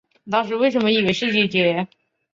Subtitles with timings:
[0.25, 1.87] 三方郡为福井县的郡。